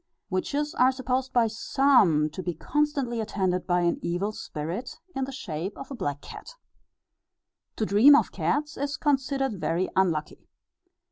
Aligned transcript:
Witches 0.31 0.73
are 0.73 0.91
supposed 0.91 1.31
by 1.31 1.45
some 1.45 2.31
to 2.31 2.41
be 2.41 2.55
constantly 2.55 3.21
attended 3.21 3.67
by 3.67 3.81
an 3.81 3.99
evil 4.01 4.31
spirit, 4.31 4.97
in 5.13 5.25
the 5.25 5.31
shape 5.31 5.77
of 5.77 5.91
a 5.91 5.95
black 5.95 6.21
cat. 6.21 6.55
To 7.75 7.85
dream 7.85 8.15
of 8.15 8.31
cats 8.31 8.77
is 8.77 8.97
considered 8.97 9.61
very 9.61 9.89
unlucky. 9.95 10.47